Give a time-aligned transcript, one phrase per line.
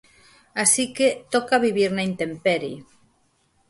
[0.63, 2.77] Así que, toca vivir na intemperie.